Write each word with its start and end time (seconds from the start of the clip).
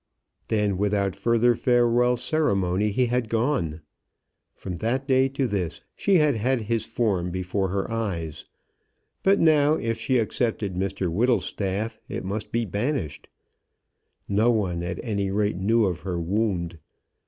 Then 0.47 0.79
without 0.79 1.15
further 1.15 1.53
farewell 1.53 2.17
ceremony 2.17 2.89
he 2.89 3.05
had 3.05 3.29
gone. 3.29 3.81
From 4.55 4.77
that 4.77 5.07
day 5.07 5.29
to 5.29 5.45
this 5.45 5.81
she 5.95 6.15
had 6.15 6.35
had 6.35 6.61
his 6.61 6.87
form 6.87 7.29
before 7.29 7.67
her 7.69 7.87
eyes; 7.91 8.45
but 9.21 9.39
now, 9.39 9.75
if 9.75 9.99
she 9.99 10.17
accepted 10.17 10.73
Mr 10.73 11.07
Whittlestaff, 11.11 11.99
it 12.09 12.25
must 12.25 12.51
be 12.51 12.65
banished. 12.65 13.27
No 14.27 14.49
one, 14.49 14.81
at 14.81 14.99
any 15.03 15.29
rate, 15.29 15.57
knew 15.57 15.85
of 15.85 15.99
her 15.99 16.19
wound. 16.19 16.79